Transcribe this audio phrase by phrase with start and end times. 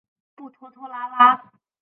[0.33, 1.51] 不拖拖拉拉。